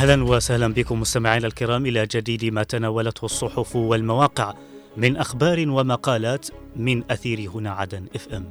[0.00, 4.54] أهلا وسهلا بكم مستمعينا الكرام إلى جديد ما تناولته الصحف والمواقع
[4.96, 8.48] من أخبار ومقالات من أثير هنا عدن إف إم.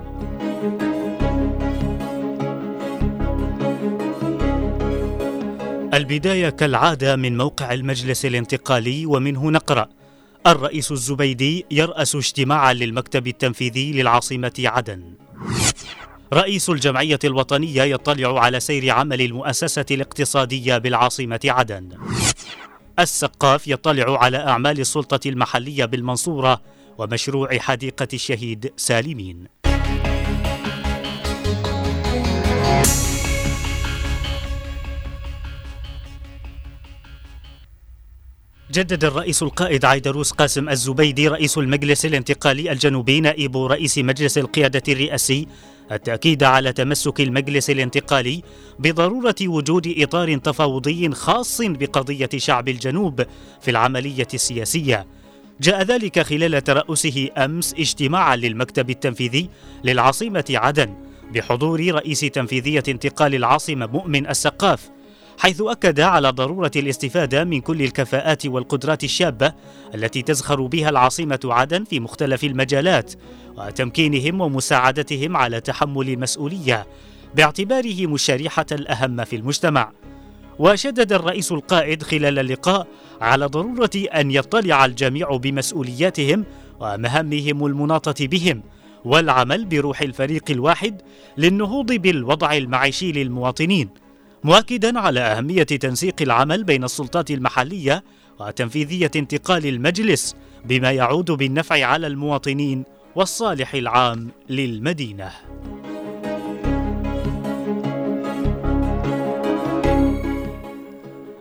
[5.94, 9.88] البداية كالعادة من موقع المجلس الانتقالي ومنه نقرأ
[10.48, 15.04] الرئيس الزبيدي يرأس اجتماعا للمكتب التنفيذي للعاصمة عدن.
[16.34, 21.90] رئيس الجمعية الوطنية يطلع على سير عمل المؤسسة الاقتصادية بالعاصمة عدن.
[23.00, 26.62] السقاف يطلع على أعمال السلطة المحلية بالمنصورة
[26.98, 29.48] ومشروع حديقة الشهيد سالمين.
[38.72, 45.48] جدد الرئيس القائد عيدروس قاسم الزبيدي رئيس المجلس الانتقالي الجنوبي نائب رئيس مجلس القيادة الرئاسي
[45.92, 48.44] التأكيد على تمسك المجلس الانتقالي
[48.80, 53.24] بضرورة وجود إطار تفاوضي خاص بقضية شعب الجنوب
[53.62, 55.08] في العملية السياسية.
[55.62, 59.50] جاء ذلك خلال ترأسه أمس اجتماعا للمكتب التنفيذي
[59.84, 60.94] للعاصمة عدن
[61.34, 64.90] بحضور رئيس تنفيذية انتقال العاصمة مؤمن السقاف
[65.40, 69.54] حيث أكد على ضرورة الاستفادة من كل الكفاءات والقدرات الشابة
[69.96, 73.14] التي تزخر بها العاصمة عدن في مختلف المجالات
[73.58, 76.88] وتمكينهم ومساعدتهم على تحمل المسؤولية
[77.36, 79.92] باعتبارهم الشريحة الأهم في المجتمع.
[80.60, 82.88] وشدد الرئيس القائد خلال اللقاء
[83.22, 86.46] على ضرورة أن يطلع الجميع بمسؤولياتهم
[86.80, 88.64] ومهامهم المناطة بهم
[89.06, 91.02] والعمل بروح الفريق الواحد
[91.38, 93.90] للنهوض بالوضع المعيشي للمواطنين
[94.44, 98.04] مؤكدا على أهمية تنسيق العمل بين السلطات المحلية
[98.40, 100.36] وتنفيذية انتقال المجلس
[100.66, 102.84] بما يعود بالنفع على المواطنين
[103.16, 105.32] والصالح العام للمدينة.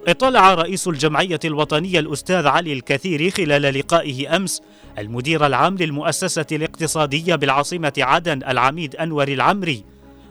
[0.09, 4.63] اطلع رئيس الجمعية الوطنية الأستاذ علي الكثير خلال لقائه أمس
[4.99, 9.85] المدير العام للمؤسسة الاقتصادية بالعاصمة عدن العميد أنور العمري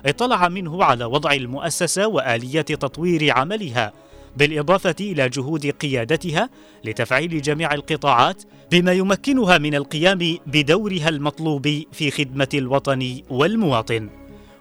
[0.07, 3.94] اطلع منه على وضع المؤسسة وآلية تطوير عملها
[4.38, 6.50] بالإضافة إلى جهود قيادتها
[6.85, 14.09] لتفعيل جميع القطاعات بما يمكنها من القيام بدورها المطلوب في خدمة الوطن والمواطن.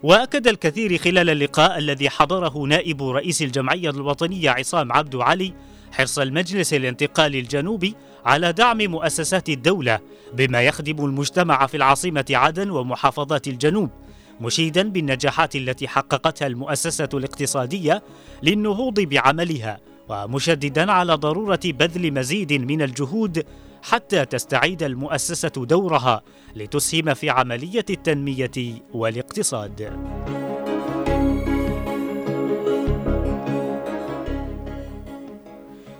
[0.02, 5.52] وأكد الكثير خلال اللقاء الذي حضره نائب رئيس الجمعية الوطنية عصام عبد علي
[5.92, 9.98] حرص المجلس الانتقالي الجنوبي على دعم مؤسسات الدولة
[10.32, 13.90] بما يخدم المجتمع في العاصمة عدن ومحافظات الجنوب
[14.40, 18.02] مشيدا بالنجاحات التي حققتها المؤسسة الاقتصادية
[18.42, 23.44] للنهوض بعملها ومشددا على ضرورة بذل مزيد من الجهود
[23.82, 26.22] حتى تستعيد المؤسسة دورها
[26.56, 29.92] لتسهم في عملية التنمية والاقتصاد.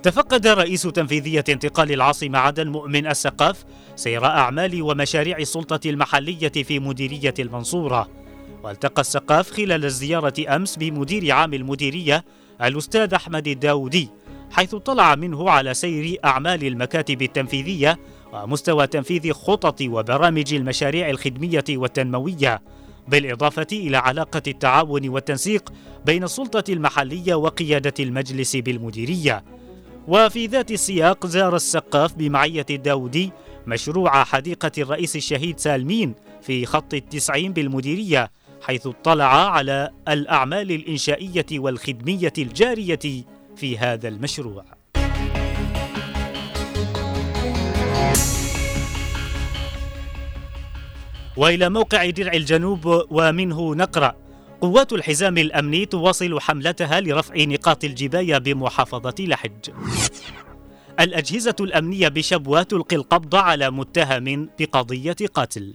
[0.03, 3.65] تفقد رئيس تنفيذية انتقال العاصمة عدن مؤمن السقاف
[3.97, 8.26] سير أعمال ومشاريع السلطة المحلية في مديرية المنصورة.
[8.67, 12.25] والتقى السقاف خلال الزيارة أمس بمدير عام المديرية
[12.63, 14.09] الأستاذ أحمد الداودي
[14.51, 17.99] حيث طلع منه على سير أعمال المكاتب التنفيذية
[18.33, 22.63] ومستوى تنفيذ خطط وبرامج المشاريع الخدمية والتنموية
[23.09, 25.73] بالإضافة إلى علاقة التعاون والتنسيق
[26.07, 29.45] بين السلطة المحلية وقيادة المجلس بالمديرية.
[30.09, 33.33] وفي ذات السياق زار السقاف بمعية الداودي
[33.67, 38.31] مشروع حديقة الرئيس الشهيد سالمين في خط التسعين بالمديرية
[38.63, 43.25] حيث اطلع على الأعمال الإنشائية والخدمية الجارية
[43.57, 44.65] في هذا المشروع.
[51.37, 54.15] وإلى موقع درع الجنوب ومنه نقرأ
[54.61, 59.71] قوات الحزام الأمني تواصل حملتها لرفع نقاط الجباية بمحافظة لحج.
[61.01, 65.75] الأجهزة الأمنية بشبوة تلقي القبض على متهم بقضية قتل.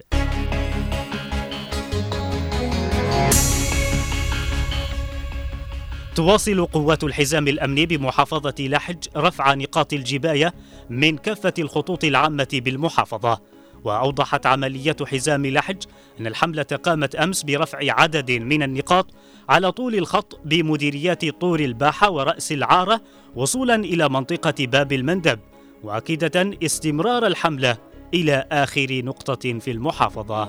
[6.14, 10.54] تواصل قوات الحزام الأمني بمحافظة لحج رفع نقاط الجباية
[10.90, 13.40] من كافة الخطوط العامة بالمحافظة.
[13.84, 15.82] وأوضحت عملية حزام لحج
[16.20, 19.06] أن الحملة قامت أمس برفع عدد من النقاط
[19.48, 23.00] على طول الخط بمديريات طور الباحة ورأس العارة
[23.36, 25.38] وصولا إلى منطقة باب المندب
[25.82, 27.76] واكده استمرار الحملة
[28.14, 30.48] إلى آخر نقطة في المحافظة.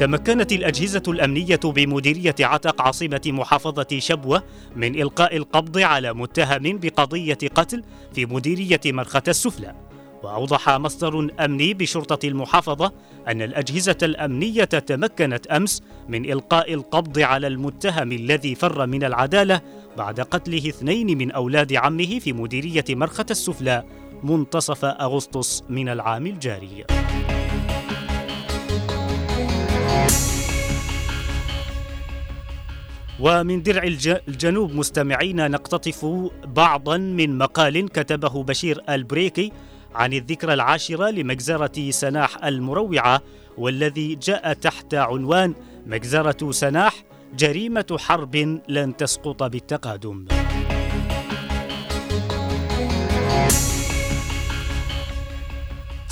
[0.00, 4.42] تمكنت الأجهزة الأمنية بمديرية عتق عاصمة محافظة شبوة
[4.76, 7.82] من إلقاء القبض على متهم بقضية قتل
[8.14, 9.74] في مديرية مرخة السفلى
[10.22, 12.92] وأوضح مصدر أمني بشرطة المحافظة
[13.28, 19.60] أن الأجهزة الأمنية تمكنت أمس من إلقاء القبض على المتهم الذي فر من العدالة
[19.96, 23.84] بعد قتله اثنين من أولاد عمه في مديرية مرخة السفلى
[24.22, 26.84] منتصف أغسطس من العام الجاري.
[33.20, 33.82] ومن درع
[34.28, 36.06] الجنوب مستمعين نقتطف
[36.44, 39.52] بعضا من مقال كتبه بشير البريكي
[39.94, 43.22] عن الذكرى العاشرة لمجزرة سناح المروعة
[43.58, 45.54] والذي جاء تحت عنوان
[45.86, 46.94] مجزرة سناح
[47.38, 50.26] جريمة حرب لن تسقط بالتقادم.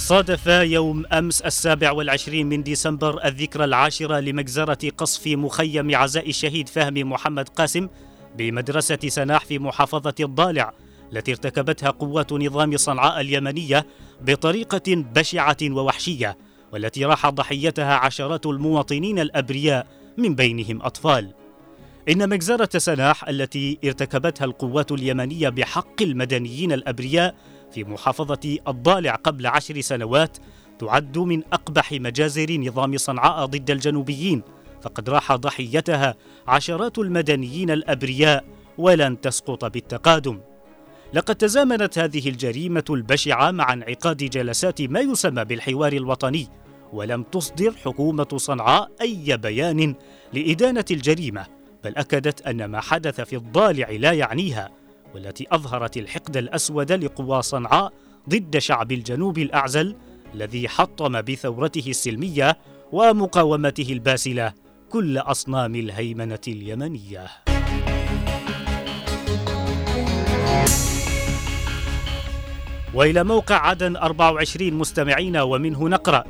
[0.09, 7.05] صادف يوم أمس السابع والعشرين من ديسمبر الذكرى العاشرة لمجزرة قصف مخيم عزاء الشهيد فهمي
[7.05, 7.89] محمد قاسم
[8.39, 10.73] بمدرسة سناح في محافظة الضالع
[11.13, 13.87] التي ارتكبتها قوات نظام صنعاء اليمنية
[14.21, 16.39] بطريقة بشعة ووحشية
[16.73, 19.87] والتي راح ضحيتها عشرات المواطنين الأبرياء
[20.19, 21.35] من بينهم أطفال.
[22.09, 27.35] إن مجزرة سناح التي ارتكبتها القوات اليمنية بحق المدنيين الأبرياء
[27.73, 30.39] في محافظة الضالع قبل عشر سنوات
[30.79, 34.43] تعد من أقبح مجازر نظام صنعاء ضد الجنوبيين
[34.83, 36.15] فقد راح ضحيتها
[36.49, 38.45] عشرات المدنيين الأبرياء
[38.79, 40.41] ولن تسقط بالتقادم.
[41.13, 46.49] لقد تزامنت هذه الجريمة البشعة مع انعقاد جلسات ما يسمى بالحوار الوطني
[46.93, 49.95] ولم تصدر حكومة صنعاء أي بيان
[50.33, 51.47] لإدانة الجريمة
[51.85, 54.71] بل أكدت أن ما حدث في الضالع لا يعنيها.
[55.15, 57.93] والتي أظهرت الحقد الأسود لقوى صنعاء
[58.29, 59.97] ضد شعب الجنوب الأعزل
[60.35, 62.59] الذي حطم بثورته السلمية
[62.93, 64.53] ومقاومته الباسلة
[64.91, 67.27] كل أصنام الهيمنة اليمنية.
[72.95, 76.25] وإلى موقع عدن 24 مستمعين ومنه نقرأ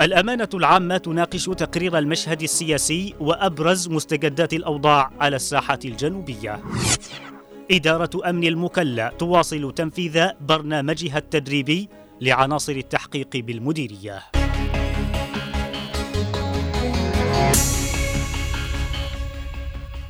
[0.00, 6.60] الأمانة العامة تناقش تقرير المشهد السياسي وأبرز مستجدات الأوضاع على الساحة الجنوبية
[7.70, 11.88] إدارة أمن المكلا تواصل تنفيذ برنامجها التدريبي
[12.20, 14.22] لعناصر التحقيق بالمديرية.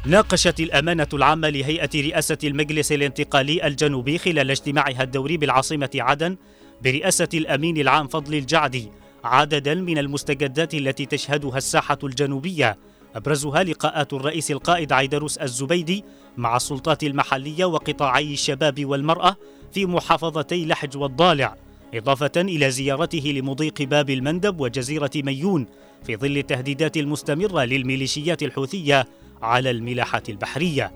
[0.06, 6.36] ناقشت الأمانة العامة لهيئة رئاسة المجلس الانتقالي الجنوبي خلال اجتماعها الدوري بالعاصمة عدن
[6.82, 8.88] برئاسة الأمين العام فضل الجعدي
[9.24, 12.76] عددا من المستجدات التي تشهدها الساحة الجنوبية
[13.14, 16.04] أبرزها لقاءات الرئيس القائد عيدروس الزبيدي
[16.36, 19.36] مع السلطات المحلية وقطاعي الشباب والمرأة
[19.72, 21.56] في محافظتي لحج والضالع
[21.94, 25.66] إضافة إلى زيارته لمضيق باب المندب وجزيرة ميون
[26.06, 29.06] في ظل التهديدات المستمرة للميليشيات الحوثية
[29.42, 30.92] على الملاحة البحرية.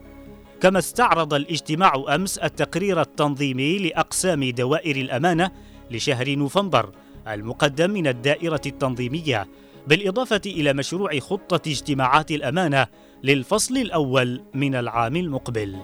[0.60, 5.50] كما استعرض الاجتماع أمس التقرير التنظيمي لأقسام دوائر الأمانة
[5.90, 6.90] لشهر نوفمبر
[7.28, 9.48] المقدم من الدائرة التنظيمية
[9.88, 12.86] بالإضافة إلى مشروع خطة اجتماعات الأمانة
[13.24, 15.76] للفصل الأول من العام المقبل.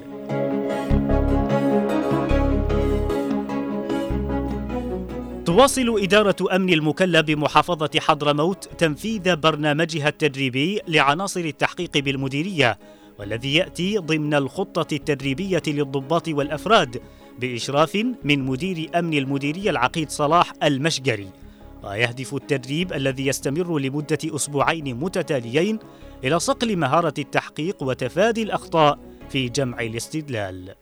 [5.45, 12.79] تواصل إدارة أمن المكلا بمحافظة حضرموت تنفيذ برنامجها التدريبي لعناصر التحقيق بالمديرية
[13.19, 17.03] والذي يأتي ضمن الخطة التدريبية للضباط والأفراد
[17.41, 21.44] بإشراف من مدير أمن المديرية العقيد صلاح المشجري
[21.85, 25.79] ويهدف التدريب الذي يستمر لمدة أسبوعين متتاليين
[26.25, 28.99] إلى صقل مهارة التحقيق وتفادي الأخطاء
[29.29, 30.75] في جمع الاستدلال.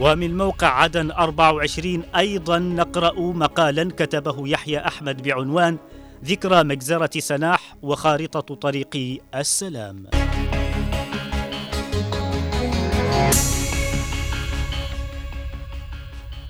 [0.00, 5.78] ومن موقع عدن 24 أيضا نقرأ مقالا كتبه يحيى أحمد بعنوان
[6.24, 10.06] ذكرى مجزرة سناح وخارطة طريق السلام.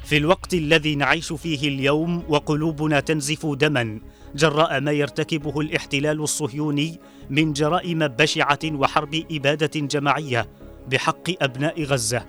[0.05, 4.01] في الوقت الذي نعيش فيه اليوم وقلوبنا تنزف دما
[4.35, 10.49] جراء ما يرتكبه الاحتلال الصهيوني من جرائم بشعة وحرب إبادة جماعية
[10.91, 12.27] بحق أبناء غزة.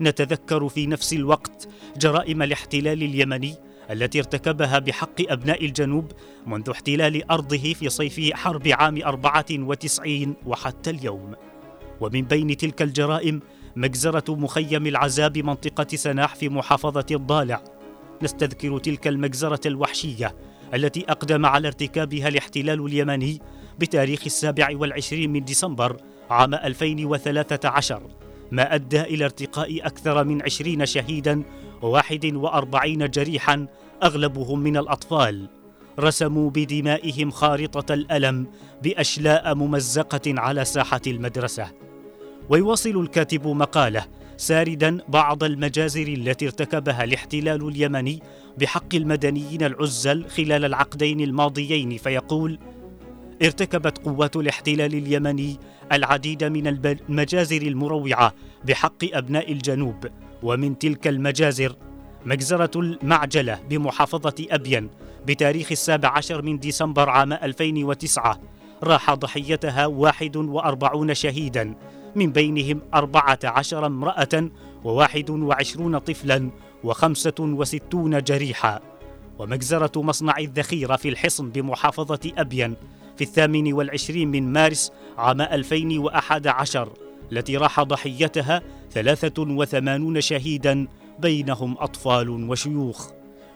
[0.00, 3.54] نتذكر في نفس الوقت جرائم الاحتلال اليمني
[3.90, 6.12] التي ارتكبها بحق أبناء الجنوب
[6.46, 11.34] منذ احتلال أرضه في صيف حرب عام 94 وحتى اليوم.
[12.00, 13.40] ومن بين تلك الجرائم
[13.76, 17.64] مجزرة مخيم العزاب منطقة سناح في محافظة الضالع.
[18.22, 20.36] نستذكر تلك المجزرة الوحشية
[20.74, 23.40] التي أقدم على ارتكابها الاحتلال اليمني
[23.78, 25.96] بتاريخ السابع والعشرين من ديسمبر
[26.30, 28.02] عام 2013
[28.52, 31.42] ما أدى إلى ارتقاء أكثر من عشرين شهيدا
[31.82, 33.66] وواحد وأربعين جريحا
[34.02, 35.48] أغلبهم من الأطفال.
[36.00, 38.46] رسموا بدمائهم خارطة الألم
[38.82, 41.70] بأشلاء ممزقة على ساحة المدرسة.
[42.48, 48.22] ويواصل الكاتب مقالة ساردا بعض المجازر التي ارتكبها الاحتلال اليمني
[48.58, 52.58] بحق المدنيين العزل خلال العقدين الماضيين فيقول
[53.42, 55.58] ارتكبت قوات الاحتلال اليمني
[55.92, 58.34] العديد من المجازر المروعة
[58.64, 60.06] بحق أبناء الجنوب
[60.42, 61.76] ومن تلك المجازر
[62.26, 64.88] مجزرة المعجلة بمحافظة أبين
[65.26, 68.40] بتاريخ السابع عشر من ديسمبر عام 2009
[68.82, 71.74] راح ضحيتها 41 شهيدا
[72.16, 74.50] من بينهم 14 امرأة
[74.84, 76.50] و21 طفلا
[76.84, 78.80] و65 جريحا.
[79.38, 82.76] ومجزرة مصنع الذخيرة في الحصن بمحافظة أبين
[83.16, 86.88] في الثامن والعشرين من مارس عام 2011
[87.32, 90.86] التي راح ضحيتها 83 شهيدا
[91.18, 93.10] بينهم أطفال وشيوخ.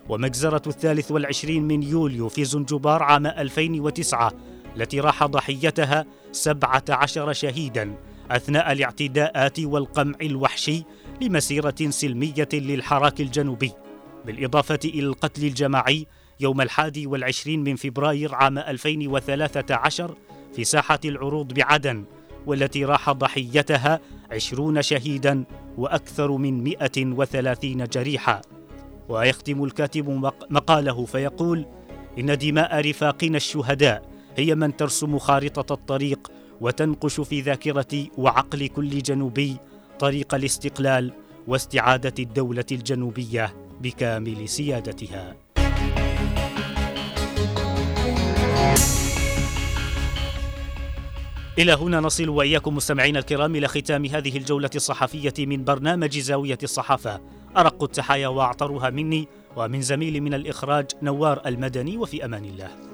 [0.08, 4.32] ومجزرة الثالث والعشرين من يوليو في زنجبار عام 2009
[4.76, 7.94] التي راح ضحيتها 17 شهيدا
[8.30, 10.84] أثناء الاعتداءات والقمع الوحشي
[11.22, 13.72] لمسيرة سلمية للحراك الجنوبي
[14.26, 16.06] بالإضافة إلى القتل الجماعي
[16.40, 20.14] يوم الحادي والعشرين من فبراير عام 2013
[20.56, 22.04] في ساحة العروض بعدن
[22.46, 25.44] والتي راح ضحيتها عشرون شهيدا
[25.76, 28.40] وأكثر من 130 جريحا.
[29.08, 31.66] ويختم الكاتب مقاله فيقول
[32.18, 34.02] إن دماء رفاقنا الشهداء
[34.36, 39.56] هي من ترسم خارطة الطريق وتنقش في ذاكرة وعقل كل جنوبي
[39.98, 41.12] طريق الاستقلال
[41.46, 45.36] واستعادة الدولة الجنوبية بكامل سيادتها.
[51.58, 57.20] إلى هنا نصل وإياكم مستمعينا الكرام إلى ختام هذه الجولة الصحفية من برنامج زاوية الصحافة.
[57.56, 62.87] أرق التحايا وأعطرها مني ومن زميلي من الإخراج نوار المدني وفي أمان الله.